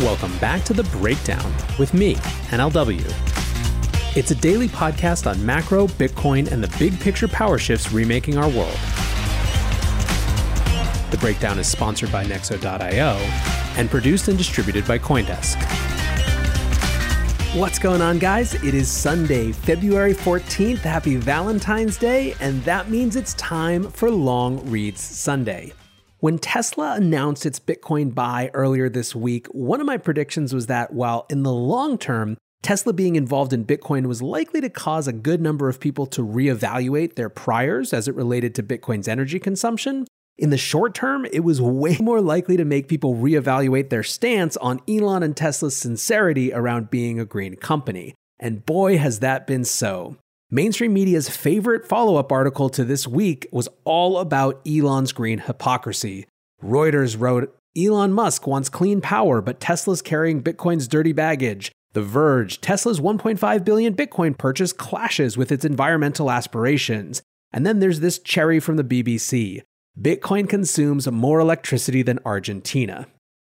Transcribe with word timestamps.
Welcome 0.00 0.36
back 0.38 0.64
to 0.64 0.72
The 0.72 0.82
Breakdown 0.98 1.54
with 1.78 1.94
me, 1.94 2.16
NLW. 2.50 3.00
It's 4.16 4.32
a 4.32 4.34
daily 4.34 4.66
podcast 4.66 5.30
on 5.30 5.46
macro, 5.46 5.86
Bitcoin, 5.86 6.50
and 6.50 6.64
the 6.64 6.78
big 6.80 6.98
picture 6.98 7.28
power 7.28 7.58
shifts 7.58 7.92
remaking 7.92 8.36
our 8.36 8.48
world. 8.48 8.76
The 11.12 11.18
Breakdown 11.20 11.60
is 11.60 11.68
sponsored 11.68 12.10
by 12.10 12.24
Nexo.io 12.24 13.12
and 13.78 13.88
produced 13.88 14.26
and 14.26 14.36
distributed 14.36 14.84
by 14.88 14.98
Coindesk. 14.98 15.62
What's 17.56 17.78
going 17.78 18.02
on, 18.02 18.18
guys? 18.18 18.54
It 18.64 18.74
is 18.74 18.90
Sunday, 18.90 19.52
February 19.52 20.12
14th. 20.12 20.78
Happy 20.78 21.14
Valentine's 21.14 21.98
Day, 21.98 22.34
and 22.40 22.60
that 22.64 22.90
means 22.90 23.14
it's 23.14 23.34
time 23.34 23.88
for 23.92 24.10
Long 24.10 24.68
Reads 24.68 25.00
Sunday. 25.00 25.72
When 26.24 26.38
Tesla 26.38 26.94
announced 26.94 27.44
its 27.44 27.60
Bitcoin 27.60 28.14
buy 28.14 28.50
earlier 28.54 28.88
this 28.88 29.14
week, 29.14 29.46
one 29.48 29.78
of 29.78 29.86
my 29.86 29.98
predictions 29.98 30.54
was 30.54 30.68
that 30.68 30.94
while 30.94 31.26
in 31.28 31.42
the 31.42 31.52
long 31.52 31.98
term, 31.98 32.38
Tesla 32.62 32.94
being 32.94 33.16
involved 33.16 33.52
in 33.52 33.66
Bitcoin 33.66 34.06
was 34.06 34.22
likely 34.22 34.62
to 34.62 34.70
cause 34.70 35.06
a 35.06 35.12
good 35.12 35.42
number 35.42 35.68
of 35.68 35.80
people 35.80 36.06
to 36.06 36.22
reevaluate 36.22 37.16
their 37.16 37.28
priors 37.28 37.92
as 37.92 38.08
it 38.08 38.14
related 38.14 38.54
to 38.54 38.62
Bitcoin's 38.62 39.06
energy 39.06 39.38
consumption. 39.38 40.06
In 40.38 40.48
the 40.48 40.56
short 40.56 40.94
term, 40.94 41.26
it 41.30 41.40
was 41.40 41.60
way 41.60 41.98
more 42.00 42.22
likely 42.22 42.56
to 42.56 42.64
make 42.64 42.88
people 42.88 43.14
reevaluate 43.14 43.90
their 43.90 44.02
stance 44.02 44.56
on 44.56 44.80
Elon 44.88 45.22
and 45.22 45.36
Tesla's 45.36 45.76
sincerity 45.76 46.54
around 46.54 46.88
being 46.88 47.20
a 47.20 47.26
green 47.26 47.54
company. 47.56 48.14
And 48.40 48.64
boy, 48.64 48.96
has 48.96 49.18
that 49.18 49.46
been 49.46 49.66
so. 49.66 50.16
Mainstream 50.50 50.92
media's 50.92 51.28
favorite 51.28 51.86
follow 51.86 52.16
up 52.16 52.30
article 52.30 52.68
to 52.68 52.84
this 52.84 53.08
week 53.08 53.46
was 53.50 53.68
all 53.84 54.18
about 54.18 54.60
Elon's 54.68 55.12
green 55.12 55.38
hypocrisy. 55.38 56.26
Reuters 56.62 57.18
wrote 57.18 57.56
Elon 57.76 58.12
Musk 58.12 58.46
wants 58.46 58.68
clean 58.68 59.00
power, 59.00 59.40
but 59.40 59.58
Tesla's 59.58 60.02
carrying 60.02 60.42
Bitcoin's 60.42 60.86
dirty 60.86 61.12
baggage. 61.12 61.72
The 61.94 62.02
Verge 62.02 62.60
Tesla's 62.60 63.00
1.5 63.00 63.64
billion 63.64 63.94
Bitcoin 63.94 64.36
purchase 64.36 64.72
clashes 64.72 65.36
with 65.36 65.50
its 65.50 65.64
environmental 65.64 66.30
aspirations. 66.30 67.22
And 67.52 67.64
then 67.64 67.78
there's 67.78 68.00
this 68.00 68.18
cherry 68.18 68.60
from 68.60 68.76
the 68.76 68.84
BBC 68.84 69.62
Bitcoin 70.00 70.48
consumes 70.48 71.10
more 71.10 71.40
electricity 71.40 72.02
than 72.02 72.18
Argentina. 72.24 73.06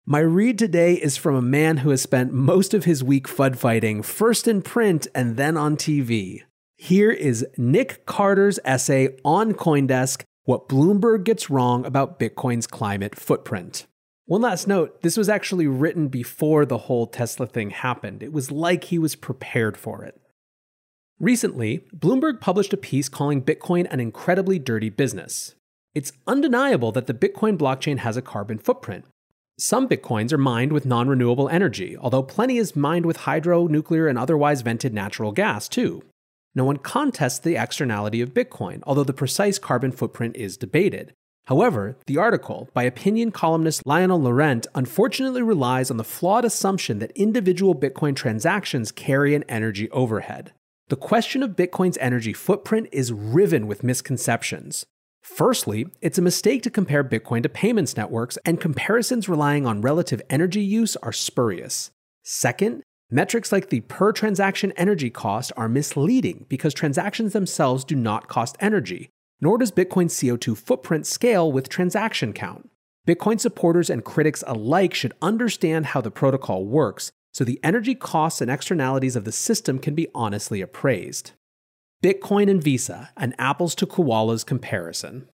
My 0.04 0.18
read 0.18 0.58
today 0.58 0.94
is 0.94 1.16
from 1.16 1.36
a 1.36 1.42
man 1.42 1.78
who 1.78 1.90
has 1.90 2.02
spent 2.02 2.32
most 2.32 2.74
of 2.74 2.84
his 2.84 3.04
week 3.04 3.28
FUD 3.28 3.56
fighting, 3.56 4.02
first 4.02 4.48
in 4.48 4.60
print 4.60 5.06
and 5.14 5.36
then 5.36 5.56
on 5.56 5.76
TV. 5.76 6.42
Here 6.82 7.12
is 7.12 7.46
Nic 7.56 8.04
Carter's 8.06 8.58
essay 8.64 9.16
on 9.24 9.52
Coindesk 9.52 10.24
What 10.46 10.68
Bloomberg 10.68 11.22
Gets 11.22 11.48
Wrong 11.48 11.86
About 11.86 12.18
Bitcoin's 12.18 12.66
Climate 12.66 13.14
Footprint. 13.14 13.86
One 14.26 14.40
last 14.40 14.66
note 14.66 15.00
this 15.00 15.16
was 15.16 15.28
actually 15.28 15.68
written 15.68 16.08
before 16.08 16.66
the 16.66 16.78
whole 16.78 17.06
Tesla 17.06 17.46
thing 17.46 17.70
happened. 17.70 18.20
It 18.20 18.32
was 18.32 18.50
like 18.50 18.82
he 18.82 18.98
was 18.98 19.14
prepared 19.14 19.76
for 19.76 20.02
it. 20.04 20.20
Recently, 21.20 21.86
Bloomberg 21.96 22.40
published 22.40 22.72
a 22.72 22.76
piece 22.76 23.08
calling 23.08 23.44
Bitcoin 23.44 23.86
an 23.92 24.00
incredibly 24.00 24.58
dirty 24.58 24.90
business. 24.90 25.54
It's 25.94 26.10
undeniable 26.26 26.90
that 26.90 27.06
the 27.06 27.14
Bitcoin 27.14 27.56
blockchain 27.56 27.98
has 27.98 28.16
a 28.16 28.22
carbon 28.22 28.58
footprint. 28.58 29.04
Some 29.56 29.88
Bitcoins 29.88 30.32
are 30.32 30.36
mined 30.36 30.72
with 30.72 30.84
non 30.84 31.06
renewable 31.06 31.48
energy, 31.48 31.96
although 31.96 32.24
plenty 32.24 32.58
is 32.58 32.74
mined 32.74 33.06
with 33.06 33.18
hydro, 33.18 33.68
nuclear, 33.68 34.08
and 34.08 34.18
otherwise 34.18 34.62
vented 34.62 34.92
natural 34.92 35.30
gas, 35.30 35.68
too. 35.68 36.02
No 36.54 36.64
one 36.64 36.76
contests 36.76 37.38
the 37.38 37.56
externality 37.56 38.20
of 38.20 38.34
Bitcoin, 38.34 38.82
although 38.84 39.04
the 39.04 39.12
precise 39.12 39.58
carbon 39.58 39.92
footprint 39.92 40.36
is 40.36 40.56
debated. 40.56 41.14
However, 41.46 41.96
the 42.06 42.18
article, 42.18 42.68
by 42.72 42.84
opinion 42.84 43.32
columnist 43.32 43.82
Lionel 43.84 44.20
Laurent, 44.20 44.66
unfortunately 44.74 45.42
relies 45.42 45.90
on 45.90 45.96
the 45.96 46.04
flawed 46.04 46.44
assumption 46.44 46.98
that 47.00 47.10
individual 47.12 47.74
Bitcoin 47.74 48.14
transactions 48.14 48.92
carry 48.92 49.34
an 49.34 49.44
energy 49.48 49.90
overhead. 49.90 50.52
The 50.88 50.96
question 50.96 51.42
of 51.42 51.56
Bitcoin's 51.56 51.98
energy 51.98 52.32
footprint 52.32 52.88
is 52.92 53.12
riven 53.12 53.66
with 53.66 53.82
misconceptions. 53.82 54.84
Firstly, 55.22 55.86
it's 56.00 56.18
a 56.18 56.22
mistake 56.22 56.62
to 56.64 56.70
compare 56.70 57.02
Bitcoin 57.02 57.42
to 57.44 57.48
payments 57.48 57.96
networks, 57.96 58.36
and 58.44 58.60
comparisons 58.60 59.28
relying 59.28 59.66
on 59.66 59.80
relative 59.80 60.20
energy 60.28 60.62
use 60.62 60.96
are 60.96 61.12
spurious. 61.12 61.90
Second, 62.24 62.82
Metrics 63.14 63.52
like 63.52 63.68
the 63.68 63.82
per 63.82 64.10
transaction 64.10 64.72
energy 64.74 65.10
cost 65.10 65.52
are 65.54 65.68
misleading 65.68 66.46
because 66.48 66.72
transactions 66.72 67.34
themselves 67.34 67.84
do 67.84 67.94
not 67.94 68.26
cost 68.26 68.56
energy, 68.58 69.10
nor 69.38 69.58
does 69.58 69.70
Bitcoin's 69.70 70.14
CO2 70.14 70.56
footprint 70.56 71.06
scale 71.06 71.52
with 71.52 71.68
transaction 71.68 72.32
count. 72.32 72.70
Bitcoin 73.06 73.38
supporters 73.38 73.90
and 73.90 74.02
critics 74.02 74.42
alike 74.46 74.94
should 74.94 75.12
understand 75.20 75.86
how 75.86 76.00
the 76.00 76.10
protocol 76.10 76.64
works 76.64 77.12
so 77.34 77.44
the 77.44 77.60
energy 77.62 77.94
costs 77.94 78.40
and 78.40 78.50
externalities 78.50 79.14
of 79.14 79.24
the 79.26 79.32
system 79.32 79.78
can 79.78 79.94
be 79.94 80.08
honestly 80.14 80.62
appraised. 80.62 81.32
Bitcoin 82.02 82.50
and 82.50 82.62
Visa, 82.62 83.10
an 83.18 83.34
apples 83.38 83.74
to 83.74 83.86
koalas 83.86 84.44
comparison. 84.46 85.28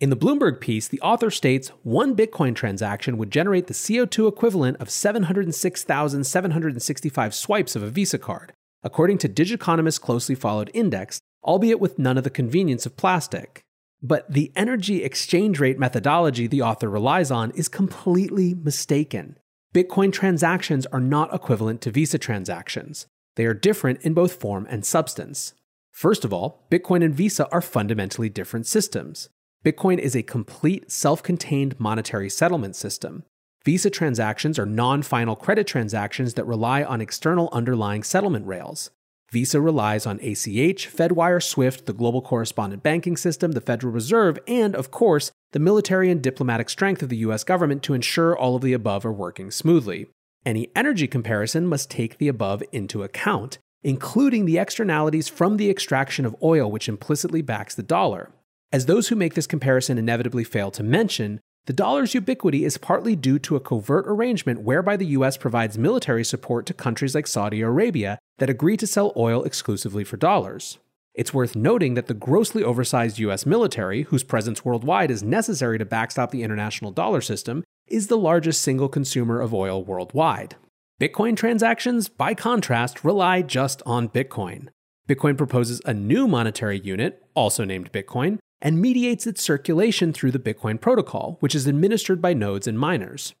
In 0.00 0.10
the 0.10 0.16
Bloomberg 0.16 0.60
piece, 0.60 0.86
the 0.86 1.00
author 1.00 1.28
states 1.28 1.72
one 1.82 2.14
Bitcoin 2.14 2.54
transaction 2.54 3.18
would 3.18 3.32
generate 3.32 3.66
the 3.66 3.74
CO2 3.74 4.28
equivalent 4.28 4.76
of 4.76 4.90
706,765 4.90 7.34
swipes 7.34 7.74
of 7.74 7.82
a 7.82 7.90
Visa 7.90 8.16
card, 8.16 8.52
according 8.84 9.18
to 9.18 9.28
Digiconomist's 9.28 9.98
closely 9.98 10.36
followed 10.36 10.70
index, 10.72 11.18
albeit 11.42 11.80
with 11.80 11.98
none 11.98 12.16
of 12.16 12.22
the 12.22 12.30
convenience 12.30 12.86
of 12.86 12.96
plastic. 12.96 13.60
But 14.00 14.32
the 14.32 14.52
energy 14.54 15.02
exchange 15.02 15.58
rate 15.58 15.80
methodology 15.80 16.46
the 16.46 16.62
author 16.62 16.88
relies 16.88 17.32
on 17.32 17.50
is 17.50 17.66
completely 17.66 18.54
mistaken. 18.54 19.36
Bitcoin 19.74 20.12
transactions 20.12 20.86
are 20.86 21.00
not 21.00 21.34
equivalent 21.34 21.80
to 21.80 21.90
Visa 21.90 22.18
transactions. 22.18 23.08
They 23.34 23.46
are 23.46 23.54
different 23.54 24.02
in 24.02 24.14
both 24.14 24.34
form 24.34 24.64
and 24.70 24.86
substance. 24.86 25.54
First 25.90 26.24
of 26.24 26.32
all, 26.32 26.68
Bitcoin 26.70 27.04
and 27.04 27.12
Visa 27.12 27.48
are 27.50 27.60
fundamentally 27.60 28.28
different 28.28 28.68
systems. 28.68 29.28
Bitcoin 29.64 29.98
is 29.98 30.14
a 30.14 30.22
complete 30.22 30.90
self 30.90 31.20
contained 31.20 31.78
monetary 31.80 32.30
settlement 32.30 32.76
system. 32.76 33.24
Visa 33.64 33.90
transactions 33.90 34.56
are 34.56 34.64
non 34.64 35.02
final 35.02 35.34
credit 35.34 35.66
transactions 35.66 36.34
that 36.34 36.46
rely 36.46 36.84
on 36.84 37.00
external 37.00 37.48
underlying 37.50 38.04
settlement 38.04 38.46
rails. 38.46 38.90
Visa 39.32 39.60
relies 39.60 40.06
on 40.06 40.20
ACH, 40.20 40.88
Fedwire, 40.88 41.42
SWIFT, 41.42 41.86
the 41.86 41.92
global 41.92 42.22
correspondent 42.22 42.84
banking 42.84 43.16
system, 43.16 43.52
the 43.52 43.60
Federal 43.60 43.92
Reserve, 43.92 44.38
and, 44.46 44.76
of 44.76 44.90
course, 44.92 45.32
the 45.52 45.58
military 45.58 46.08
and 46.08 46.22
diplomatic 46.22 46.70
strength 46.70 47.02
of 47.02 47.08
the 47.08 47.18
US 47.18 47.42
government 47.42 47.82
to 47.82 47.94
ensure 47.94 48.38
all 48.38 48.56
of 48.56 48.62
the 48.62 48.72
above 48.72 49.04
are 49.04 49.12
working 49.12 49.50
smoothly. 49.50 50.06
Any 50.46 50.70
energy 50.76 51.08
comparison 51.08 51.66
must 51.66 51.90
take 51.90 52.18
the 52.18 52.28
above 52.28 52.62
into 52.70 53.02
account, 53.02 53.58
including 53.82 54.44
the 54.44 54.58
externalities 54.58 55.28
from 55.28 55.56
the 55.56 55.68
extraction 55.68 56.24
of 56.24 56.36
oil, 56.42 56.70
which 56.70 56.88
implicitly 56.88 57.42
backs 57.42 57.74
the 57.74 57.82
dollar. 57.82 58.30
As 58.70 58.84
those 58.84 59.08
who 59.08 59.16
make 59.16 59.32
this 59.32 59.46
comparison 59.46 59.96
inevitably 59.96 60.44
fail 60.44 60.70
to 60.72 60.82
mention, 60.82 61.40
the 61.64 61.72
dollar's 61.72 62.12
ubiquity 62.12 62.66
is 62.66 62.76
partly 62.76 63.16
due 63.16 63.38
to 63.38 63.56
a 63.56 63.60
covert 63.60 64.04
arrangement 64.06 64.60
whereby 64.60 64.94
the 64.94 65.06
US 65.06 65.38
provides 65.38 65.78
military 65.78 66.22
support 66.22 66.66
to 66.66 66.74
countries 66.74 67.14
like 67.14 67.26
Saudi 67.26 67.62
Arabia 67.62 68.18
that 68.38 68.50
agree 68.50 68.76
to 68.76 68.86
sell 68.86 69.14
oil 69.16 69.42
exclusively 69.42 70.04
for 70.04 70.18
dollars. 70.18 70.78
It's 71.14 71.32
worth 71.32 71.56
noting 71.56 71.94
that 71.94 72.08
the 72.08 72.14
grossly 72.14 72.62
oversized 72.62 73.18
US 73.18 73.46
military, 73.46 74.02
whose 74.02 74.22
presence 74.22 74.66
worldwide 74.66 75.10
is 75.10 75.22
necessary 75.22 75.78
to 75.78 75.86
backstop 75.86 76.30
the 76.30 76.42
international 76.42 76.90
dollar 76.90 77.22
system, 77.22 77.64
is 77.86 78.08
the 78.08 78.18
largest 78.18 78.60
single 78.60 78.90
consumer 78.90 79.40
of 79.40 79.54
oil 79.54 79.82
worldwide. 79.82 80.56
Bitcoin 81.00 81.36
transactions, 81.36 82.10
by 82.10 82.34
contrast, 82.34 83.02
rely 83.02 83.40
just 83.40 83.82
on 83.86 84.10
Bitcoin. 84.10 84.68
Bitcoin 85.08 85.38
proposes 85.38 85.80
a 85.86 85.94
new 85.94 86.28
monetary 86.28 86.78
unit, 86.78 87.24
also 87.34 87.64
named 87.64 87.90
Bitcoin, 87.92 88.38
and 88.60 88.80
mediates 88.80 89.26
its 89.26 89.42
circulation 89.42 90.12
through 90.12 90.32
the 90.32 90.38
Bitcoin 90.38 90.80
protocol, 90.80 91.36
which 91.40 91.54
is 91.54 91.66
administered 91.66 92.20
by 92.20 92.34
nodes 92.34 92.66
and 92.66 92.78
miners. 92.78 93.34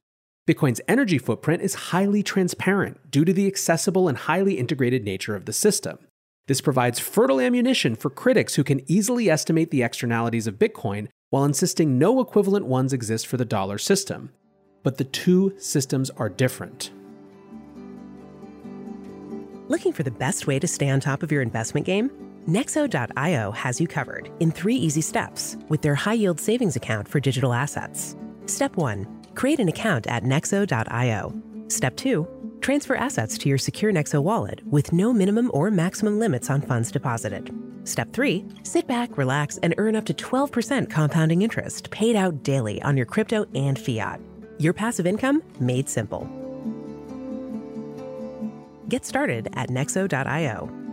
Bitcoin's 0.48 0.80
energy 0.88 1.18
footprint 1.18 1.62
is 1.62 1.74
highly 1.74 2.22
transparent 2.22 3.10
due 3.10 3.24
to 3.24 3.32
the 3.32 3.46
accessible 3.46 4.08
and 4.08 4.16
highly 4.16 4.54
integrated 4.54 5.04
nature 5.04 5.36
of 5.36 5.44
the 5.44 5.52
system. 5.52 5.98
This 6.46 6.62
provides 6.62 6.98
fertile 6.98 7.40
ammunition 7.40 7.94
for 7.94 8.08
critics 8.08 8.54
who 8.54 8.64
can 8.64 8.80
easily 8.90 9.28
estimate 9.28 9.70
the 9.70 9.82
externalities 9.82 10.46
of 10.46 10.58
Bitcoin 10.58 11.08
while 11.28 11.44
insisting 11.44 11.98
no 11.98 12.20
equivalent 12.20 12.64
ones 12.64 12.94
exist 12.94 13.26
for 13.26 13.36
the 13.36 13.44
dollar 13.44 13.76
system. 13.76 14.30
But 14.82 14.96
the 14.96 15.04
two 15.04 15.54
systems 15.58 16.08
are 16.10 16.30
different. 16.30 16.90
Looking 19.68 19.92
for 19.92 20.02
the 20.02 20.10
best 20.10 20.46
way 20.46 20.58
to 20.58 20.66
stay 20.66 20.88
on 20.88 21.00
top 21.00 21.22
of 21.22 21.30
your 21.30 21.42
investment 21.42 21.84
game? 21.84 22.27
Nexo.io 22.48 23.50
has 23.50 23.78
you 23.78 23.86
covered 23.86 24.30
in 24.40 24.50
three 24.50 24.74
easy 24.74 25.02
steps 25.02 25.58
with 25.68 25.82
their 25.82 25.94
high 25.94 26.14
yield 26.14 26.40
savings 26.40 26.76
account 26.76 27.06
for 27.06 27.20
digital 27.20 27.52
assets. 27.52 28.16
Step 28.46 28.74
1 28.78 29.06
Create 29.34 29.60
an 29.60 29.68
account 29.68 30.06
at 30.06 30.24
Nexo.io. 30.24 31.42
Step 31.68 31.94
2 31.98 32.26
Transfer 32.62 32.96
assets 32.96 33.36
to 33.36 33.50
your 33.50 33.58
secure 33.58 33.92
Nexo 33.92 34.22
wallet 34.22 34.62
with 34.64 34.94
no 34.94 35.12
minimum 35.12 35.50
or 35.52 35.70
maximum 35.70 36.18
limits 36.18 36.48
on 36.48 36.62
funds 36.62 36.90
deposited. 36.90 37.54
Step 37.84 38.14
3 38.14 38.46
Sit 38.62 38.86
back, 38.86 39.18
relax, 39.18 39.58
and 39.58 39.74
earn 39.76 39.94
up 39.94 40.06
to 40.06 40.14
12% 40.14 40.88
compounding 40.88 41.42
interest 41.42 41.90
paid 41.90 42.16
out 42.16 42.42
daily 42.44 42.80
on 42.80 42.96
your 42.96 43.04
crypto 43.04 43.44
and 43.54 43.78
fiat. 43.78 44.22
Your 44.58 44.72
passive 44.72 45.06
income 45.06 45.42
made 45.60 45.86
simple. 45.86 46.26
Get 48.88 49.04
started 49.04 49.50
at 49.52 49.68
nexo.io. 49.68 50.87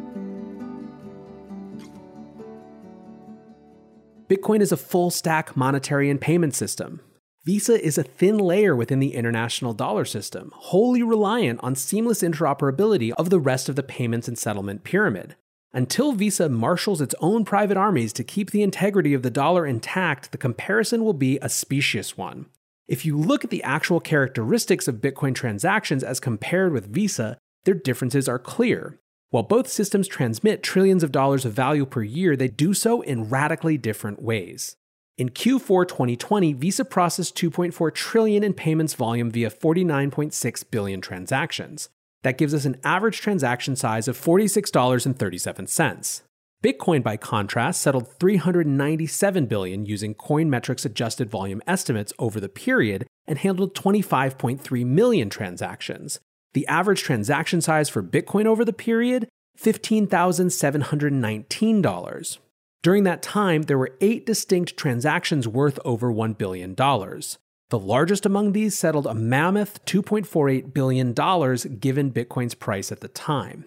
Bitcoin 4.27 4.59
is 4.59 4.71
a 4.71 4.77
full 4.77 5.11
stack 5.11 5.55
monetary 5.55 6.09
and 6.09 6.19
payment 6.19 6.55
system. 6.55 6.99
Visa 7.45 7.79
is 7.79 7.99
a 7.99 8.03
thin 8.03 8.39
layer 8.39 8.75
within 8.75 8.99
the 8.99 9.13
international 9.13 9.71
dollar 9.71 10.03
system, 10.03 10.51
wholly 10.55 11.03
reliant 11.03 11.59
on 11.61 11.75
seamless 11.75 12.23
interoperability 12.23 13.11
of 13.19 13.29
the 13.29 13.39
rest 13.39 13.69
of 13.69 13.75
the 13.75 13.83
payments 13.83 14.27
and 14.27 14.35
settlement 14.35 14.83
pyramid. 14.83 15.35
Until 15.73 16.13
Visa 16.13 16.49
marshals 16.49 17.01
its 17.01 17.13
own 17.19 17.45
private 17.45 17.77
armies 17.77 18.13
to 18.13 18.23
keep 18.23 18.49
the 18.49 18.63
integrity 18.63 19.13
of 19.13 19.21
the 19.21 19.29
dollar 19.29 19.63
intact, 19.67 20.31
the 20.31 20.39
comparison 20.39 21.03
will 21.03 21.13
be 21.13 21.37
a 21.43 21.49
specious 21.49 22.17
one. 22.17 22.47
If 22.87 23.05
you 23.05 23.15
look 23.15 23.43
at 23.43 23.51
the 23.51 23.61
actual 23.61 23.99
characteristics 23.99 24.87
of 24.87 24.95
Bitcoin 24.95 25.35
transactions 25.35 26.03
as 26.03 26.19
compared 26.19 26.73
with 26.73 26.91
Visa, 26.91 27.37
their 27.65 27.75
differences 27.75 28.27
are 28.27 28.39
clear. 28.39 28.99
While 29.29 29.43
both 29.43 29.67
systems 29.67 30.07
transmit 30.07 30.63
trillions 30.63 31.03
of 31.03 31.11
dollars 31.11 31.45
of 31.45 31.53
value 31.53 31.85
per 31.85 32.03
year, 32.03 32.35
they 32.35 32.47
do 32.47 32.73
so 32.73 33.01
in 33.01 33.29
radically 33.29 33.77
different 33.77 34.21
ways. 34.21 34.75
In 35.17 35.29
Q4 35.29 35.87
2020, 35.87 36.53
Visa 36.53 36.83
processed 36.83 37.37
2.4 37.37 37.93
trillion 37.93 38.43
in 38.43 38.53
payments 38.53 38.93
volume 38.93 39.31
via 39.31 39.49
49.6 39.49 40.71
billion 40.71 41.01
transactions. 41.01 41.89
That 42.23 42.37
gives 42.37 42.53
us 42.53 42.65
an 42.65 42.77
average 42.83 43.21
transaction 43.21 43.75
size 43.75 44.07
of 44.07 44.19
$46.37. 44.19 46.21
Bitcoin, 46.63 47.03
by 47.03 47.15
contrast, 47.15 47.81
settled 47.81 48.07
397 48.19 49.45
billion 49.45 49.85
using 49.85 50.15
Coinmetrics 50.15 50.85
adjusted 50.85 51.29
volume 51.29 51.61
estimates 51.67 52.11
over 52.17 52.39
the 52.39 52.49
period 52.49 53.05
and 53.27 53.37
handled 53.37 53.75
25.3 53.75 54.85
million 54.85 55.29
transactions. 55.29 56.19
The 56.55 56.65
average 56.67 57.03
transaction 57.03 57.59
size 57.59 57.89
for 57.89 58.01
Bitcoin 58.01 58.45
over 58.45 58.63
the 58.63 58.71
period, 58.71 59.27
$15,719. 59.59 62.37
During 62.81 63.03
that 63.03 63.21
time, 63.21 63.63
there 63.63 63.77
were 63.77 63.97
eight 63.99 64.25
distinct 64.25 64.77
transactions 64.77 65.49
worth 65.49 65.77
over 65.83 66.13
$1 66.13 66.37
billion. 66.37 66.73
The 66.73 67.37
largest 67.73 68.25
among 68.25 68.53
these 68.53 68.77
settled 68.77 69.05
a 69.05 69.13
mammoth 69.13 69.83
$2.48 69.83 70.73
billion 70.73 71.11
given 71.11 72.13
Bitcoin's 72.13 72.55
price 72.55 72.89
at 72.89 73.01
the 73.01 73.09
time. 73.09 73.65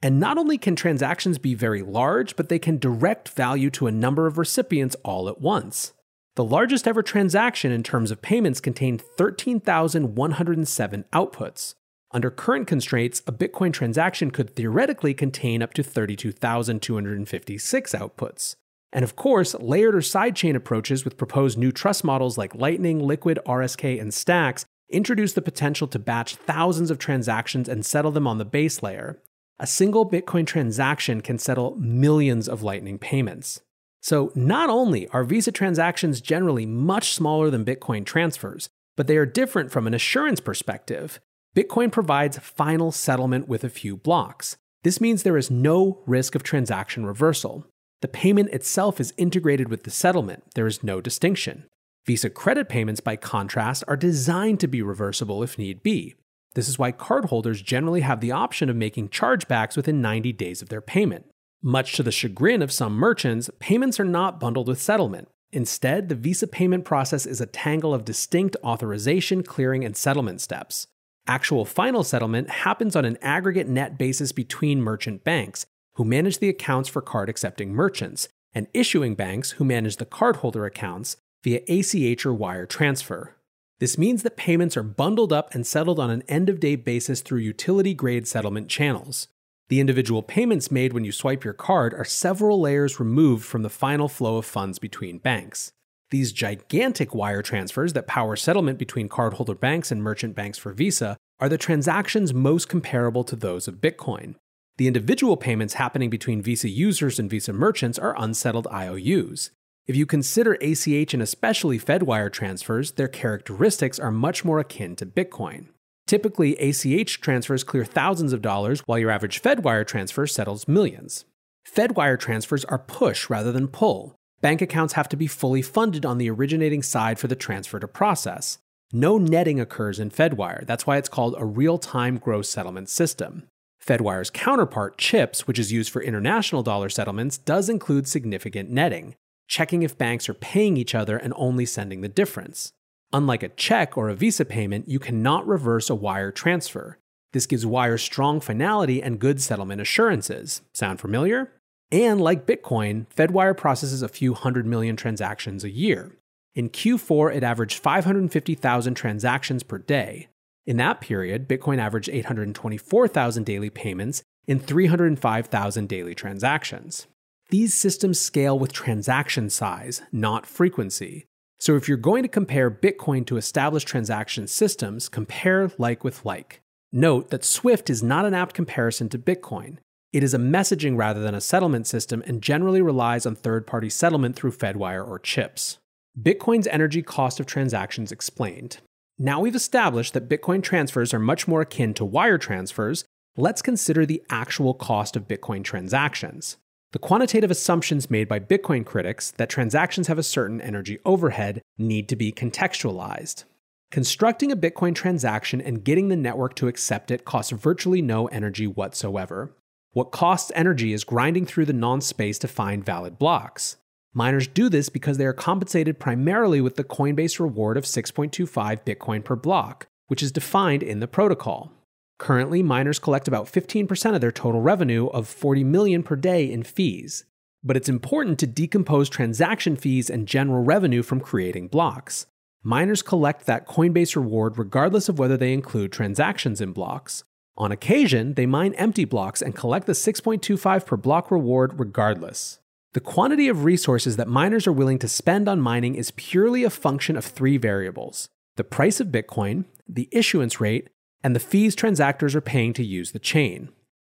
And 0.00 0.18
not 0.18 0.38
only 0.38 0.56
can 0.56 0.76
transactions 0.76 1.36
be 1.36 1.54
very 1.54 1.82
large, 1.82 2.36
but 2.36 2.48
they 2.48 2.58
can 2.58 2.78
direct 2.78 3.28
value 3.28 3.68
to 3.72 3.86
a 3.86 3.92
number 3.92 4.26
of 4.26 4.38
recipients 4.38 4.96
all 5.04 5.28
at 5.28 5.42
once. 5.42 5.92
The 6.36 6.44
largest 6.44 6.88
ever 6.88 7.02
transaction 7.02 7.70
in 7.70 7.82
terms 7.82 8.10
of 8.10 8.22
payments 8.22 8.60
contained 8.60 9.02
13,107 9.02 11.04
outputs. 11.12 11.74
Under 12.12 12.30
current 12.30 12.66
constraints, 12.66 13.22
a 13.26 13.32
Bitcoin 13.32 13.72
transaction 13.72 14.32
could 14.32 14.56
theoretically 14.56 15.14
contain 15.14 15.62
up 15.62 15.72
to 15.74 15.84
32,256 15.84 17.92
outputs. 17.92 18.56
And 18.92 19.04
of 19.04 19.14
course, 19.14 19.54
layered 19.54 19.94
or 19.94 20.00
sidechain 20.00 20.56
approaches 20.56 21.04
with 21.04 21.16
proposed 21.16 21.56
new 21.56 21.70
trust 21.70 22.02
models 22.02 22.36
like 22.36 22.52
Lightning, 22.54 22.98
Liquid, 22.98 23.38
RSK, 23.46 24.00
and 24.00 24.12
Stacks 24.12 24.64
introduce 24.90 25.34
the 25.34 25.42
potential 25.42 25.86
to 25.86 26.00
batch 26.00 26.34
thousands 26.34 26.90
of 26.90 26.98
transactions 26.98 27.68
and 27.68 27.86
settle 27.86 28.10
them 28.10 28.26
on 28.26 28.38
the 28.38 28.44
base 28.44 28.82
layer. 28.82 29.20
A 29.60 29.66
single 29.66 30.08
Bitcoin 30.08 30.46
transaction 30.46 31.20
can 31.20 31.38
settle 31.38 31.76
millions 31.76 32.48
of 32.48 32.64
Lightning 32.64 32.98
payments. 32.98 33.60
So, 34.02 34.32
not 34.34 34.70
only 34.70 35.06
are 35.08 35.22
Visa 35.22 35.52
transactions 35.52 36.20
generally 36.20 36.66
much 36.66 37.12
smaller 37.12 37.50
than 37.50 37.64
Bitcoin 37.64 38.04
transfers, 38.04 38.68
but 38.96 39.06
they 39.06 39.16
are 39.16 39.26
different 39.26 39.70
from 39.70 39.86
an 39.86 39.94
assurance 39.94 40.40
perspective. 40.40 41.20
Bitcoin 41.56 41.90
provides 41.90 42.38
final 42.38 42.92
settlement 42.92 43.48
with 43.48 43.64
a 43.64 43.68
few 43.68 43.96
blocks. 43.96 44.56
This 44.84 45.00
means 45.00 45.22
there 45.22 45.36
is 45.36 45.50
no 45.50 46.00
risk 46.06 46.36
of 46.36 46.44
transaction 46.44 47.04
reversal. 47.04 47.66
The 48.02 48.08
payment 48.08 48.50
itself 48.50 49.00
is 49.00 49.12
integrated 49.16 49.68
with 49.68 49.82
the 49.82 49.90
settlement, 49.90 50.44
there 50.54 50.68
is 50.68 50.84
no 50.84 51.00
distinction. 51.00 51.66
Visa 52.06 52.30
credit 52.30 52.68
payments, 52.68 53.00
by 53.00 53.16
contrast, 53.16 53.82
are 53.88 53.96
designed 53.96 54.60
to 54.60 54.68
be 54.68 54.80
reversible 54.80 55.42
if 55.42 55.58
need 55.58 55.82
be. 55.82 56.14
This 56.54 56.68
is 56.68 56.78
why 56.78 56.92
cardholders 56.92 57.64
generally 57.64 58.02
have 58.02 58.20
the 58.20 58.32
option 58.32 58.70
of 58.70 58.76
making 58.76 59.08
chargebacks 59.08 59.76
within 59.76 60.00
90 60.00 60.32
days 60.32 60.62
of 60.62 60.68
their 60.68 60.80
payment. 60.80 61.26
Much 61.62 61.94
to 61.94 62.04
the 62.04 62.12
chagrin 62.12 62.62
of 62.62 62.72
some 62.72 62.94
merchants, 62.94 63.50
payments 63.58 63.98
are 63.98 64.04
not 64.04 64.38
bundled 64.38 64.68
with 64.68 64.80
settlement. 64.80 65.28
Instead, 65.52 66.08
the 66.08 66.14
Visa 66.14 66.46
payment 66.46 66.84
process 66.84 67.26
is 67.26 67.40
a 67.40 67.46
tangle 67.46 67.92
of 67.92 68.04
distinct 68.04 68.56
authorization, 68.62 69.42
clearing, 69.42 69.84
and 69.84 69.96
settlement 69.96 70.40
steps. 70.40 70.86
Actual 71.30 71.64
final 71.64 72.02
settlement 72.02 72.50
happens 72.50 72.96
on 72.96 73.04
an 73.04 73.16
aggregate 73.22 73.68
net 73.68 73.96
basis 73.96 74.32
between 74.32 74.82
merchant 74.82 75.22
banks, 75.22 75.64
who 75.94 76.04
manage 76.04 76.40
the 76.40 76.48
accounts 76.48 76.88
for 76.88 77.00
card 77.00 77.28
accepting 77.28 77.72
merchants, 77.72 78.28
and 78.52 78.66
issuing 78.74 79.14
banks, 79.14 79.52
who 79.52 79.64
manage 79.64 79.98
the 79.98 80.04
cardholder 80.04 80.66
accounts 80.66 81.18
via 81.44 81.60
ACH 81.68 82.26
or 82.26 82.34
wire 82.34 82.66
transfer. 82.66 83.36
This 83.78 83.96
means 83.96 84.24
that 84.24 84.36
payments 84.36 84.76
are 84.76 84.82
bundled 84.82 85.32
up 85.32 85.54
and 85.54 85.64
settled 85.64 86.00
on 86.00 86.10
an 86.10 86.24
end 86.26 86.48
of 86.48 86.58
day 86.58 86.74
basis 86.74 87.20
through 87.20 87.38
utility 87.38 87.94
grade 87.94 88.26
settlement 88.26 88.68
channels. 88.68 89.28
The 89.68 89.78
individual 89.78 90.24
payments 90.24 90.72
made 90.72 90.92
when 90.92 91.04
you 91.04 91.12
swipe 91.12 91.44
your 91.44 91.54
card 91.54 91.94
are 91.94 92.04
several 92.04 92.60
layers 92.60 92.98
removed 92.98 93.44
from 93.44 93.62
the 93.62 93.70
final 93.70 94.08
flow 94.08 94.38
of 94.38 94.46
funds 94.46 94.80
between 94.80 95.18
banks. 95.18 95.70
These 96.10 96.32
gigantic 96.32 97.14
wire 97.14 97.42
transfers 97.42 97.92
that 97.92 98.08
power 98.08 98.34
settlement 98.34 98.78
between 98.78 99.08
cardholder 99.08 99.58
banks 99.58 99.92
and 99.92 100.02
merchant 100.02 100.34
banks 100.34 100.58
for 100.58 100.72
Visa 100.72 101.16
are 101.38 101.48
the 101.48 101.58
transactions 101.58 102.34
most 102.34 102.68
comparable 102.68 103.22
to 103.24 103.36
those 103.36 103.68
of 103.68 103.76
Bitcoin. 103.76 104.34
The 104.76 104.88
individual 104.88 105.36
payments 105.36 105.74
happening 105.74 106.10
between 106.10 106.42
Visa 106.42 106.68
users 106.68 107.18
and 107.18 107.30
Visa 107.30 107.52
merchants 107.52 107.98
are 107.98 108.14
unsettled 108.18 108.66
IOUs. 108.72 109.50
If 109.86 109.94
you 109.94 110.04
consider 110.04 110.54
ACH 110.60 111.14
and 111.14 111.22
especially 111.22 111.78
Fedwire 111.78 112.32
transfers, 112.32 112.92
their 112.92 113.08
characteristics 113.08 113.98
are 113.98 114.10
much 114.10 114.44
more 114.44 114.58
akin 114.58 114.96
to 114.96 115.06
Bitcoin. 115.06 115.66
Typically, 116.06 116.56
ACH 116.58 117.20
transfers 117.20 117.62
clear 117.62 117.84
thousands 117.84 118.32
of 118.32 118.42
dollars, 118.42 118.80
while 118.86 118.98
your 118.98 119.10
average 119.10 119.40
Fedwire 119.42 119.86
transfer 119.86 120.26
settles 120.26 120.66
millions. 120.66 121.24
Fedwire 121.68 122.18
transfers 122.18 122.64
are 122.64 122.78
push 122.78 123.30
rather 123.30 123.52
than 123.52 123.68
pull, 123.68 124.16
bank 124.40 124.62
accounts 124.62 124.94
have 124.94 125.08
to 125.08 125.16
be 125.16 125.26
fully 125.26 125.62
funded 125.62 126.04
on 126.04 126.18
the 126.18 126.30
originating 126.30 126.82
side 126.82 127.18
for 127.18 127.28
the 127.28 127.36
transfer 127.36 127.78
to 127.78 127.88
process. 127.88 128.58
No 128.92 129.18
netting 129.18 129.60
occurs 129.60 130.00
in 130.00 130.10
Fedwire, 130.10 130.66
that's 130.66 130.86
why 130.86 130.96
it's 130.96 131.08
called 131.08 131.34
a 131.38 131.44
real 131.44 131.78
time 131.78 132.18
gross 132.18 132.48
settlement 132.48 132.88
system. 132.88 133.44
Fedwire's 133.84 134.30
counterpart, 134.30 134.98
CHIPS, 134.98 135.46
which 135.46 135.58
is 135.58 135.72
used 135.72 135.90
for 135.90 136.02
international 136.02 136.62
dollar 136.62 136.88
settlements, 136.88 137.38
does 137.38 137.68
include 137.68 138.06
significant 138.06 138.68
netting, 138.70 139.14
checking 139.48 139.82
if 139.82 139.96
banks 139.96 140.28
are 140.28 140.34
paying 140.34 140.76
each 140.76 140.94
other 140.94 141.16
and 141.16 141.32
only 141.36 141.64
sending 141.64 142.00
the 142.00 142.08
difference. 142.08 142.72
Unlike 143.12 143.42
a 143.42 143.48
check 143.48 143.96
or 143.96 144.08
a 144.08 144.14
Visa 144.14 144.44
payment, 144.44 144.88
you 144.88 144.98
cannot 144.98 145.46
reverse 145.46 145.88
a 145.88 145.94
wire 145.94 146.30
transfer. 146.30 146.98
This 147.32 147.46
gives 147.46 147.64
Wire 147.64 147.98
strong 147.98 148.40
finality 148.40 149.02
and 149.02 149.18
good 149.18 149.40
settlement 149.40 149.80
assurances. 149.80 150.62
Sound 150.74 151.00
familiar? 151.00 151.52
And 151.92 152.20
like 152.20 152.46
Bitcoin, 152.46 153.06
Fedwire 153.14 153.56
processes 153.56 154.02
a 154.02 154.08
few 154.08 154.34
hundred 154.34 154.66
million 154.66 154.96
transactions 154.96 155.64
a 155.64 155.70
year. 155.70 156.12
In 156.54 156.70
Q4, 156.70 157.34
it 157.34 157.42
averaged 157.42 157.78
550,000 157.78 158.94
transactions 158.94 159.62
per 159.62 159.78
day. 159.78 160.28
In 160.66 160.76
that 160.76 161.00
period, 161.00 161.48
Bitcoin 161.48 161.78
averaged 161.78 162.08
824,000 162.08 163.44
daily 163.44 163.70
payments 163.70 164.22
in 164.46 164.60
305,000 164.60 165.88
daily 165.88 166.14
transactions. 166.14 167.06
These 167.50 167.74
systems 167.74 168.20
scale 168.20 168.58
with 168.58 168.72
transaction 168.72 169.50
size, 169.50 170.02
not 170.12 170.46
frequency. 170.46 171.26
So 171.58 171.76
if 171.76 171.88
you're 171.88 171.96
going 171.96 172.22
to 172.22 172.28
compare 172.28 172.70
Bitcoin 172.70 173.26
to 173.26 173.36
established 173.36 173.88
transaction 173.88 174.46
systems, 174.46 175.08
compare 175.08 175.70
like 175.76 176.04
with 176.04 176.24
like. 176.24 176.60
Note 176.92 177.30
that 177.30 177.44
Swift 177.44 177.90
is 177.90 178.02
not 178.02 178.24
an 178.24 178.34
apt 178.34 178.54
comparison 178.54 179.08
to 179.10 179.18
Bitcoin. 179.18 179.78
It 180.12 180.24
is 180.24 180.34
a 180.34 180.38
messaging 180.38 180.96
rather 180.96 181.20
than 181.20 181.36
a 181.36 181.40
settlement 181.40 181.86
system 181.86 182.22
and 182.26 182.42
generally 182.42 182.82
relies 182.82 183.26
on 183.26 183.36
third 183.36 183.64
party 183.64 183.88
settlement 183.88 184.34
through 184.34 184.50
Fedwire 184.50 185.06
or 185.06 185.20
CHIPS. 185.20 185.78
Bitcoin's 186.20 186.66
energy 186.66 187.00
cost 187.00 187.38
of 187.38 187.46
transactions 187.46 188.10
explained. 188.10 188.78
Now 189.18 189.38
we've 189.38 189.54
established 189.54 190.14
that 190.14 190.28
Bitcoin 190.28 190.64
transfers 190.64 191.14
are 191.14 191.20
much 191.20 191.46
more 191.46 191.60
akin 191.60 191.94
to 191.94 192.04
wire 192.04 192.38
transfers, 192.38 193.04
let's 193.36 193.62
consider 193.62 194.04
the 194.04 194.22
actual 194.30 194.74
cost 194.74 195.14
of 195.14 195.28
Bitcoin 195.28 195.62
transactions. 195.62 196.56
The 196.92 196.98
quantitative 196.98 197.52
assumptions 197.52 198.10
made 198.10 198.26
by 198.26 198.40
Bitcoin 198.40 198.84
critics 198.84 199.30
that 199.32 199.48
transactions 199.48 200.08
have 200.08 200.18
a 200.18 200.24
certain 200.24 200.60
energy 200.60 200.98
overhead 201.04 201.62
need 201.78 202.08
to 202.08 202.16
be 202.16 202.32
contextualized. 202.32 203.44
Constructing 203.92 204.50
a 204.50 204.56
Bitcoin 204.56 204.92
transaction 204.92 205.60
and 205.60 205.84
getting 205.84 206.08
the 206.08 206.16
network 206.16 206.56
to 206.56 206.66
accept 206.66 207.12
it 207.12 207.24
costs 207.24 207.52
virtually 207.52 208.02
no 208.02 208.26
energy 208.26 208.66
whatsoever. 208.66 209.54
What 209.92 210.12
costs 210.12 210.52
energy 210.54 210.92
is 210.92 211.02
grinding 211.02 211.46
through 211.46 211.64
the 211.64 211.72
nonce 211.72 212.06
space 212.06 212.38
to 212.38 212.48
find 212.48 212.84
valid 212.84 213.18
blocks. 213.18 213.76
Miners 214.14 214.46
do 214.46 214.68
this 214.68 214.88
because 214.88 215.18
they 215.18 215.26
are 215.26 215.32
compensated 215.32 215.98
primarily 215.98 216.60
with 216.60 216.76
the 216.76 216.84
Coinbase 216.84 217.40
reward 217.40 217.76
of 217.76 217.82
6.25 217.82 218.84
Bitcoin 218.84 219.24
per 219.24 219.34
block, 219.34 219.88
which 220.06 220.22
is 220.22 220.30
defined 220.30 220.84
in 220.84 221.00
the 221.00 221.08
protocol. 221.08 221.72
Currently, 222.18 222.62
miners 222.62 223.00
collect 223.00 223.26
about 223.26 223.46
15% 223.46 224.14
of 224.14 224.20
their 224.20 224.30
total 224.30 224.60
revenue 224.60 225.06
of 225.08 225.26
40 225.26 225.64
million 225.64 226.04
per 226.04 226.14
day 226.14 226.48
in 226.48 226.62
fees. 226.62 227.24
But 227.64 227.76
it's 227.76 227.88
important 227.88 228.38
to 228.38 228.46
decompose 228.46 229.08
transaction 229.08 229.74
fees 229.74 230.08
and 230.08 230.28
general 230.28 230.62
revenue 230.62 231.02
from 231.02 231.20
creating 231.20 231.66
blocks. 231.66 232.26
Miners 232.62 233.02
collect 233.02 233.46
that 233.46 233.66
Coinbase 233.66 234.14
reward 234.14 234.56
regardless 234.56 235.08
of 235.08 235.18
whether 235.18 235.36
they 235.36 235.52
include 235.52 235.90
transactions 235.90 236.60
in 236.60 236.72
blocks. 236.72 237.24
On 237.60 237.70
occasion, 237.70 238.32
they 238.34 238.46
mine 238.46 238.72
empty 238.78 239.04
blocks 239.04 239.42
and 239.42 239.54
collect 239.54 239.86
the 239.86 239.92
6.25 239.92 240.86
per 240.86 240.96
block 240.96 241.30
reward 241.30 241.78
regardless. 241.78 242.58
The 242.94 243.00
quantity 243.00 243.48
of 243.48 243.64
resources 243.64 244.16
that 244.16 244.28
miners 244.28 244.66
are 244.66 244.72
willing 244.72 244.98
to 245.00 245.06
spend 245.06 245.46
on 245.46 245.60
mining 245.60 245.94
is 245.94 246.10
purely 246.12 246.64
a 246.64 246.70
function 246.70 247.18
of 247.18 247.24
three 247.24 247.58
variables 247.58 248.30
the 248.56 248.64
price 248.64 248.98
of 248.98 249.08
Bitcoin, 249.08 249.66
the 249.86 250.08
issuance 250.10 250.58
rate, 250.58 250.88
and 251.22 251.36
the 251.36 251.40
fees 251.40 251.76
transactors 251.76 252.34
are 252.34 252.40
paying 252.40 252.72
to 252.72 252.84
use 252.84 253.12
the 253.12 253.18
chain. 253.18 253.68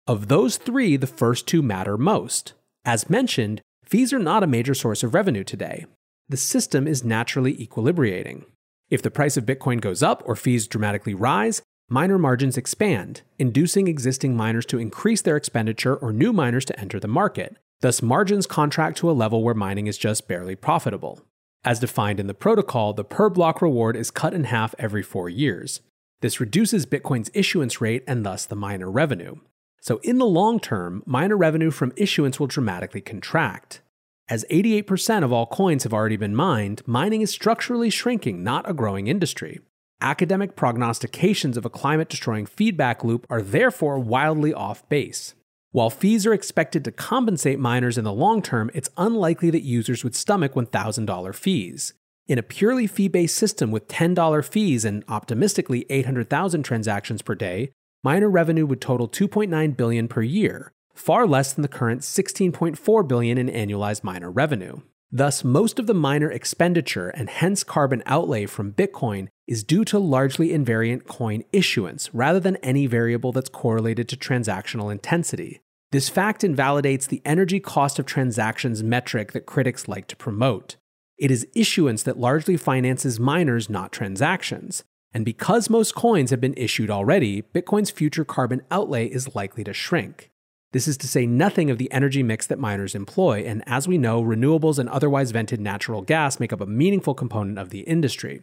Of 0.09 0.27
those 0.27 0.57
three, 0.57 0.97
the 0.97 1.07
first 1.07 1.47
two 1.47 1.63
matter 1.63 1.97
most. 1.97 2.53
As 2.85 3.09
mentioned, 3.09 3.61
fees 3.85 4.13
are 4.13 4.19
not 4.19 4.43
a 4.43 4.49
major 4.49 4.75
source 4.75 5.05
of 5.05 5.15
revenue 5.15 5.45
today. 5.45 5.87
The 6.29 6.37
system 6.37 6.89
is 6.89 7.05
naturally 7.05 7.57
equilibrating. 7.57 8.45
If 8.91 9.03
the 9.03 9.11
price 9.11 9.37
of 9.37 9.47
Bitcoin 9.47 9.81
goes 9.81 10.03
up 10.03 10.23
or 10.27 10.35
fees 10.35 10.67
dramatically 10.67 11.15
rise, 11.15 11.63
miner 11.89 12.19
margins 12.19 12.57
expand, 12.57 13.23
inducing 13.39 13.87
existing 13.87 14.37
miners 14.37 14.67
to 14.67 14.79
increase 14.79 15.23
their 15.23 15.37
expenditure 15.37 15.97
or 15.97 16.13
new 16.13 16.33
miners 16.33 16.65
to 16.65 16.81
enter 16.81 16.99
the 16.99 17.07
market. 17.07 17.57
Thus, 17.81 18.03
margins 18.03 18.47
contract 18.47 18.99
to 18.99 19.11
a 19.11 19.13
level 19.13 19.43
where 19.43 19.55
mining 19.55 19.87
is 19.87 19.99
just 19.99 20.27
barely 20.27 20.57
profitable. 20.57 21.21
As 21.65 21.81
defined 21.81 22.19
in 22.19 22.27
the 22.27 22.35
protocol, 22.35 22.93
the 22.93 23.05
per 23.05 23.29
block 23.29 23.61
reward 23.61 23.97
is 23.97 24.11
cut 24.11 24.35
in 24.35 24.45
half 24.45 24.75
every 24.79 25.03
four 25.03 25.29
years. 25.29 25.81
This 26.23 26.41
reduces 26.41 26.87
Bitcoin's 26.87 27.31
issuance 27.35 27.81
rate 27.81 28.03
and 28.07 28.25
thus 28.25 28.47
the 28.47 28.57
miner 28.57 28.91
revenue. 28.91 29.37
So, 29.81 30.01
in 30.03 30.19
the 30.19 30.27
long 30.27 30.59
term, 30.59 31.03
miner 31.07 31.37
revenue 31.37 31.71
from 31.71 31.93
issuance 31.97 32.41
will 32.41 32.47
dramatically 32.47 33.01
contract. 33.01 33.81
As 34.29 34.45
88% 34.51 35.23
of 35.23 35.33
all 35.33 35.47
coins 35.47 35.85
have 35.85 35.95
already 35.95 36.17
been 36.17 36.35
mined, 36.35 36.83
mining 36.87 37.21
is 37.21 37.31
structurally 37.31 37.91
shrinking, 37.91 38.43
not 38.43 38.69
a 38.69 38.75
growing 38.75 39.07
industry. 39.07 39.61
Academic 40.03 40.57
prognostications 40.57 41.57
of 41.57 41.65
a 41.65 41.71
climate 41.71 42.11
destroying 42.11 42.45
feedback 42.45 43.03
loop 43.03 43.27
are 43.31 43.41
therefore 43.41 43.99
wildly 43.99 44.53
off 44.53 44.87
base. 44.91 45.35
While 45.73 45.89
fees 45.89 46.27
are 46.27 46.35
expected 46.35 46.85
to 46.85 46.93
compensate 46.93 47.59
miners 47.59 47.97
in 47.97 48.05
the 48.05 48.13
long 48.13 48.43
term, 48.43 48.71
it's 48.75 48.91
unlikely 48.99 49.51
that 49.51 49.63
users 49.63 50.05
would 50.05 50.15
stomach 50.15 50.53
$1,000 50.53 51.35
fees. 51.35 51.95
In 52.29 52.39
a 52.39 52.43
purely 52.43 52.87
fee 52.87 53.09
based 53.09 53.37
system 53.37 53.71
with 53.71 53.89
$10 53.89 54.45
fees 54.45 54.85
and 54.85 55.03
optimistically 55.09 55.87
800,000 55.89 56.63
transactions 56.63 57.23
per 57.23 57.35
day, 57.35 57.71
miner 58.05 58.29
revenue 58.29 58.67
would 58.67 58.83
total 58.83 59.09
2.9 59.09 59.77
billion 59.77 60.09
per 60.09 60.23
year, 60.23 60.73
far 60.93 61.27
less 61.27 61.55
than 61.55 61.63
the 61.63 61.69
current 61.69 62.03
16.4 62.03 63.09
billion 63.09 63.39
in 63.39 63.49
annualized 63.49 64.05
miner 64.05 64.31
revenue. 64.31 64.81
Thus, 65.11 65.45
most 65.45 65.79
of 65.79 65.87
the 65.87 65.95
miner 65.95 66.31
expenditure 66.31 67.09
and 67.11 67.31
hence 67.31 67.63
carbon 67.63 68.03
outlay 68.07 68.47
from 68.47 68.73
Bitcoin 68.73 69.29
is 69.47 69.63
due 69.63 69.85
to 69.87 69.99
largely 69.99 70.49
invariant 70.49 71.07
coin 71.07 71.45
issuance 71.53 72.13
rather 72.13 72.41
than 72.41 72.57
any 72.57 72.87
variable 72.87 73.33
that's 73.33 73.49
correlated 73.49 74.09
to 74.09 74.17
transactional 74.17 74.91
intensity. 74.91 75.61
This 75.93 76.09
fact 76.09 76.43
invalidates 76.43 77.07
the 77.07 77.23
energy 77.25 77.61
cost 77.61 77.99
of 77.99 78.07
transactions 78.07 78.83
metric 78.83 79.33
that 79.33 79.47
critics 79.47 79.87
like 79.87 80.09
to 80.09 80.17
promote. 80.17 80.77
It 81.17 81.31
is 81.31 81.47
issuance 81.55 82.03
that 82.03 82.19
largely 82.19 82.57
finances 82.57 83.21
miners, 83.21 83.71
not 83.71 83.93
transactions. 83.93 84.83
And 85.15 85.25
because 85.25 85.71
most 85.71 85.95
coins 85.95 86.31
have 86.31 86.41
been 86.41 86.55
issued 86.57 86.91
already, 86.91 87.43
Bitcoin's 87.43 87.91
future 87.91 88.25
carbon 88.25 88.63
outlay 88.71 89.07
is 89.07 89.35
likely 89.35 89.65
to 89.65 89.73
shrink. 89.73 90.31
This 90.77 90.89
is 90.89 90.99
to 90.99 91.09
say 91.09 91.25
nothing 91.25 91.71
of 91.71 91.79
the 91.79 91.91
energy 91.91 92.23
mix 92.23 92.47
that 92.49 92.59
miners 92.59 92.95
employ, 92.95 93.43
and 93.47 93.63
as 93.67 93.89
we 93.89 93.97
know, 93.97 94.23
renewables 94.23 94.79
and 94.79 94.91
otherwise 94.91 95.31
vented 95.31 95.59
natural 95.59 96.03
gas 96.03 96.39
make 96.39 96.53
up 96.53 96.61
a 96.61 96.67
meaningful 96.67 97.15
component 97.15 97.59
of 97.59 97.71
the 97.71 97.81
industry. 97.85 98.43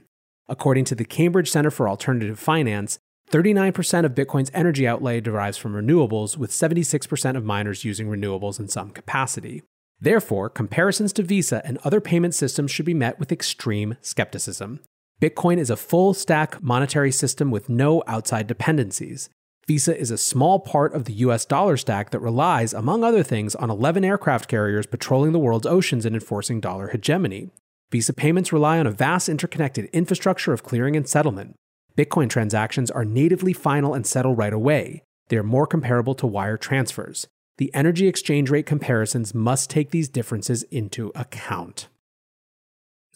According 0.50 0.86
to 0.86 0.96
the 0.96 1.06
Cambridge 1.06 1.52
Center 1.52 1.70
for 1.70 1.88
Alternative 1.88 2.40
Finance, 2.40 2.98
39% 3.30 4.04
of 4.04 4.16
Bitcoin's 4.16 4.50
energy 4.52 4.88
outlay 4.88 5.22
derives 5.22 5.60
from 5.60 5.76
renewables, 5.76 6.36
with 6.36 6.50
76% 6.50 7.38
of 7.38 7.46
miners 7.46 7.86
using 7.86 8.08
renewables 8.08 8.60
in 8.60 8.68
some 8.68 8.90
capacity. 8.90 9.62
Therefore, 10.02 10.50
comparisons 10.50 11.14
to 11.14 11.22
Visa 11.22 11.62
and 11.64 11.78
other 11.84 12.02
payment 12.02 12.34
systems 12.34 12.72
should 12.72 12.88
be 12.88 12.96
met 12.96 13.20
with 13.20 13.32
extreme 13.32 13.96
skepticism. 14.02 14.80
Bitcoin 15.22 15.60
is 15.60 15.70
a 15.70 15.78
full 15.78 16.16
stack 16.16 16.64
monetary 16.64 17.12
system 17.12 17.52
with 17.52 17.70
no 17.70 18.02
outside 18.08 18.48
dependencies. 18.48 19.30
Visa 19.66 19.98
is 19.98 20.12
a 20.12 20.18
small 20.18 20.60
part 20.60 20.94
of 20.94 21.06
the 21.06 21.14
US 21.14 21.46
dollar 21.46 21.78
stack 21.78 22.10
that 22.10 22.20
relies, 22.20 22.74
among 22.74 23.04
other 23.04 23.24
things, 23.24 23.56
on 23.56 23.70
11 23.70 24.04
aircraft 24.04 24.50
carriers 24.50 24.86
patrolling 24.86 25.32
the 25.32 25.40
world's 25.40 25.66
oceans 25.66 26.06
and 26.06 26.16
enforcing 26.16 26.60
dollar 26.60 26.90
hegemony. 26.90 27.50
Visa 27.90 28.12
payments 28.12 28.52
rely 28.52 28.78
on 28.78 28.88
a 28.88 28.92
vast 28.92 29.30
interconnected 29.30 29.86
infrastructure 29.94 30.52
of 30.52 30.64
clearing 30.64 30.98
and 30.98 31.08
settlement. 31.08 31.56
Bitcoin 31.96 32.30
transactions 32.30 32.92
are 32.92 33.06
natively 33.06 33.54
final 33.54 33.94
and 33.94 34.06
settle 34.06 34.36
right 34.36 34.52
away. 34.52 35.04
They 35.30 35.38
are 35.38 35.44
more 35.44 35.68
comparable 35.68 36.16
to 36.16 36.28
wire 36.28 36.58
transfers. 36.58 37.28
The 37.58 37.74
energy 37.74 38.08
exchange 38.08 38.50
rate 38.50 38.66
comparisons 38.66 39.34
must 39.34 39.70
take 39.70 39.92
these 39.92 40.10
differences 40.10 40.64
into 40.64 41.12
account. 41.16 41.88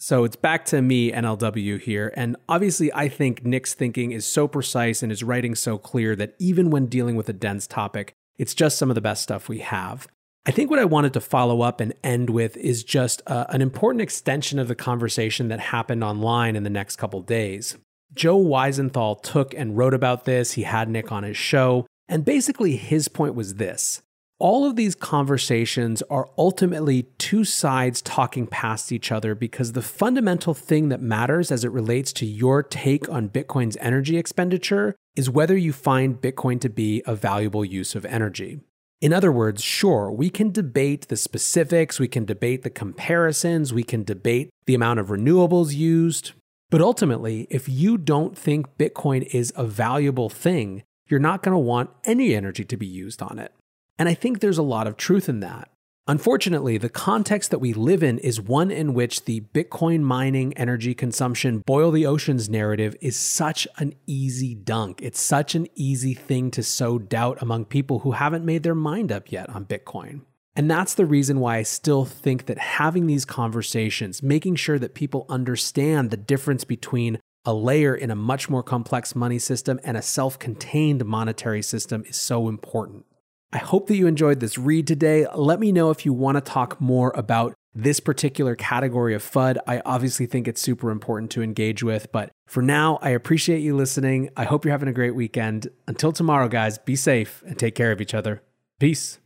So 0.00 0.22
it's 0.22 0.36
back 0.36 0.64
to 0.66 0.80
me, 0.80 1.10
NLW, 1.10 1.80
here. 1.80 2.12
And 2.16 2.36
obviously, 2.48 2.92
I 2.94 3.08
think 3.08 3.44
Nic's 3.44 3.74
thinking 3.74 4.12
is 4.12 4.24
so 4.24 4.46
precise 4.46 5.02
and 5.02 5.10
his 5.10 5.24
writing 5.24 5.56
so 5.56 5.76
clear 5.76 6.14
that 6.14 6.34
even 6.38 6.70
when 6.70 6.86
dealing 6.86 7.16
with 7.16 7.28
a 7.28 7.32
dense 7.32 7.66
topic, 7.66 8.12
it's 8.38 8.54
just 8.54 8.78
some 8.78 8.90
of 8.90 8.94
the 8.94 9.00
best 9.00 9.24
stuff 9.24 9.48
we 9.48 9.58
have. 9.58 10.06
I 10.46 10.52
think 10.52 10.70
what 10.70 10.78
I 10.78 10.84
wanted 10.84 11.12
to 11.14 11.20
follow 11.20 11.62
up 11.62 11.80
and 11.80 11.92
end 12.04 12.30
with 12.30 12.56
is 12.56 12.84
just 12.84 13.22
uh, 13.26 13.46
an 13.48 13.60
important 13.60 14.00
extension 14.00 14.60
of 14.60 14.68
the 14.68 14.76
conversation 14.76 15.48
that 15.48 15.58
happened 15.58 16.04
online 16.04 16.54
in 16.54 16.62
the 16.62 16.70
next 16.70 16.94
couple 16.94 17.20
days. 17.20 17.76
Joe 18.14 18.38
Weisenthal 18.38 19.20
took 19.22 19.52
and 19.52 19.76
wrote 19.76 19.94
about 19.94 20.24
this. 20.26 20.52
He 20.52 20.62
had 20.62 20.88
Nic 20.88 21.10
on 21.10 21.24
his 21.24 21.36
show. 21.36 21.86
And 22.08 22.24
basically, 22.24 22.76
his 22.76 23.08
point 23.08 23.34
was 23.34 23.56
this 23.56 24.00
all 24.40 24.64
of 24.64 24.76
these 24.76 24.94
conversations 24.94 26.00
are 26.02 26.28
ultimately 26.38 27.04
two 27.18 27.44
sides 27.44 28.00
talking 28.00 28.46
past 28.46 28.92
each 28.92 29.10
other 29.10 29.34
because 29.34 29.72
the 29.72 29.82
fundamental 29.82 30.54
thing 30.54 30.88
that 30.90 31.00
matters 31.00 31.50
as 31.50 31.64
it 31.64 31.72
relates 31.72 32.12
to 32.12 32.26
your 32.26 32.62
take 32.62 33.08
on 33.08 33.28
Bitcoin's 33.28 33.76
energy 33.80 34.16
expenditure 34.16 34.94
is 35.16 35.28
whether 35.28 35.56
you 35.56 35.72
find 35.72 36.20
Bitcoin 36.20 36.60
to 36.60 36.68
be 36.68 37.02
a 37.04 37.16
valuable 37.16 37.64
use 37.64 37.96
of 37.96 38.04
energy. 38.04 38.60
In 39.00 39.12
other 39.12 39.32
words, 39.32 39.62
sure, 39.62 40.10
we 40.10 40.30
can 40.30 40.52
debate 40.52 41.08
the 41.08 41.16
specifics, 41.16 41.98
we 41.98 42.08
can 42.08 42.24
debate 42.24 42.62
the 42.62 42.70
comparisons, 42.70 43.72
we 43.72 43.84
can 43.84 44.04
debate 44.04 44.50
the 44.66 44.74
amount 44.74 45.00
of 45.00 45.08
renewables 45.08 45.74
used, 45.74 46.32
but 46.70 46.80
ultimately, 46.80 47.46
if 47.50 47.68
you 47.68 47.96
don't 47.96 48.36
think 48.36 48.76
Bitcoin 48.76 49.22
is 49.34 49.52
a 49.56 49.64
valuable 49.64 50.28
thing, 50.28 50.82
you're 51.08 51.20
not 51.20 51.42
going 51.42 51.54
to 51.54 51.58
want 51.58 51.90
any 52.04 52.34
energy 52.34 52.64
to 52.64 52.76
be 52.76 52.86
used 52.86 53.22
on 53.22 53.38
it. 53.38 53.52
And 53.98 54.08
I 54.08 54.14
think 54.14 54.40
there's 54.40 54.58
a 54.58 54.62
lot 54.62 54.86
of 54.86 54.96
truth 54.96 55.28
in 55.28 55.40
that. 55.40 55.70
Unfortunately, 56.06 56.78
the 56.78 56.88
context 56.88 57.50
that 57.50 57.58
we 57.58 57.74
live 57.74 58.02
in 58.02 58.18
is 58.20 58.40
one 58.40 58.70
in 58.70 58.94
which 58.94 59.26
the 59.26 59.42
Bitcoin 59.52 60.00
mining 60.00 60.56
energy 60.56 60.94
consumption 60.94 61.58
boil 61.58 61.90
the 61.90 62.06
oceans 62.06 62.48
narrative 62.48 62.96
is 63.02 63.14
such 63.14 63.68
an 63.76 63.92
easy 64.06 64.54
dunk. 64.54 65.00
It's 65.02 65.20
such 65.20 65.54
an 65.54 65.66
easy 65.74 66.14
thing 66.14 66.50
to 66.52 66.62
sow 66.62 66.98
doubt 66.98 67.42
among 67.42 67.66
people 67.66 67.98
who 67.98 68.12
haven't 68.12 68.46
made 68.46 68.62
their 68.62 68.74
mind 68.74 69.12
up 69.12 69.30
yet 69.30 69.50
on 69.50 69.66
Bitcoin. 69.66 70.22
And 70.56 70.70
that's 70.70 70.94
the 70.94 71.04
reason 71.04 71.40
why 71.40 71.58
I 71.58 71.62
still 71.62 72.06
think 72.06 72.46
that 72.46 72.58
having 72.58 73.06
these 73.06 73.26
conversations, 73.26 74.22
making 74.22 74.56
sure 74.56 74.78
that 74.78 74.94
people 74.94 75.26
understand 75.28 76.10
the 76.10 76.16
difference 76.16 76.64
between 76.64 77.18
a 77.44 77.52
layer 77.52 77.94
in 77.94 78.10
a 78.10 78.16
much 78.16 78.48
more 78.48 78.62
complex 78.62 79.14
money 79.14 79.38
system 79.38 79.78
and 79.84 79.96
a 79.96 80.02
self 80.02 80.38
contained 80.38 81.04
monetary 81.04 81.62
system 81.62 82.02
is 82.06 82.16
so 82.16 82.48
important. 82.48 83.04
I 83.52 83.58
hope 83.58 83.86
that 83.86 83.96
you 83.96 84.06
enjoyed 84.06 84.40
this 84.40 84.58
read 84.58 84.86
today. 84.86 85.26
Let 85.34 85.58
me 85.58 85.72
know 85.72 85.90
if 85.90 86.04
you 86.04 86.12
want 86.12 86.36
to 86.36 86.40
talk 86.42 86.80
more 86.80 87.12
about 87.14 87.54
this 87.74 88.00
particular 88.00 88.54
category 88.54 89.14
of 89.14 89.22
FUD. 89.22 89.56
I 89.66 89.80
obviously 89.86 90.26
think 90.26 90.48
it's 90.48 90.60
super 90.60 90.90
important 90.90 91.30
to 91.32 91.42
engage 91.42 91.82
with, 91.82 92.12
but 92.12 92.30
for 92.46 92.62
now, 92.62 92.98
I 93.00 93.10
appreciate 93.10 93.60
you 93.60 93.74
listening. 93.76 94.30
I 94.36 94.44
hope 94.44 94.64
you're 94.64 94.72
having 94.72 94.88
a 94.88 94.92
great 94.92 95.14
weekend. 95.14 95.68
Until 95.86 96.12
tomorrow, 96.12 96.48
guys, 96.48 96.76
be 96.78 96.96
safe 96.96 97.42
and 97.46 97.58
take 97.58 97.74
care 97.74 97.92
of 97.92 98.00
each 98.00 98.14
other. 98.14 98.42
Peace. 98.78 99.18